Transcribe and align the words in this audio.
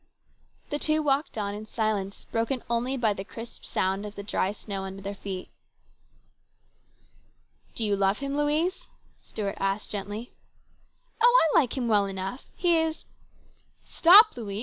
The 0.71 0.79
two 0.79 1.03
walked 1.03 1.37
on 1.37 1.53
in 1.53 1.67
silence, 1.67 2.25
broken 2.31 2.63
only 2.71 2.97
by 2.97 3.13
the 3.13 3.23
crisp 3.23 3.63
sound 3.65 4.03
of 4.03 4.15
the 4.15 4.23
dry 4.23 4.51
snow 4.51 4.83
under 4.83 5.03
their 5.03 5.13
feet." 5.13 5.51
Do 7.75 7.85
you 7.85 7.95
love 7.95 8.17
him, 8.17 8.35
Louise?" 8.35 8.87
Stuart 9.19 9.57
asked 9.59 9.91
gently." 9.91 10.33
Oh, 11.23 11.49
I 11.53 11.59
like 11.59 11.77
him 11.77 11.87
well 11.87 12.07
enough. 12.07 12.45
He 12.55 12.77
is" 12.79 13.03
Stop, 13.99 14.35
Louise 14.35 14.59